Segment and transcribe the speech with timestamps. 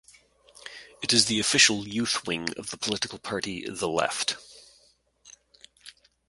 [1.03, 4.35] It is the official youth wing of the political party The Left.